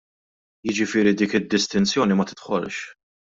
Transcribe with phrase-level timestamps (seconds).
[0.73, 2.77] Jiġifieri dik id-distinzjoni ma tidħolx.